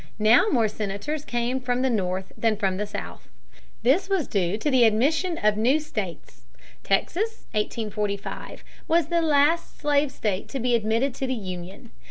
Now 0.17 0.47
more 0.49 0.67
Senators 0.67 1.23
came 1.23 1.59
from 1.61 1.83
the 1.83 1.89
North 1.91 2.31
than 2.35 2.57
from 2.57 2.77
the 2.77 2.87
South. 2.87 3.29
This 3.83 4.09
was 4.09 4.27
due 4.27 4.57
to 4.57 4.71
the 4.71 4.83
admission 4.83 5.37
of 5.37 5.57
new 5.57 5.79
states. 5.79 6.47
Texas 6.81 7.45
(1845) 7.51 8.63
was 8.87 9.09
the 9.09 9.21
last 9.21 9.77
slave 9.77 10.11
state 10.11 10.49
to 10.49 10.59
be 10.59 10.73
admitted 10.73 11.13
to 11.13 11.27
the 11.27 11.35
Union. 11.35 11.91